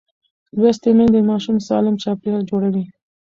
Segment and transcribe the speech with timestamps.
[0.59, 2.83] لوستې میندې د ماشوم سالم چاپېریال جوړوي.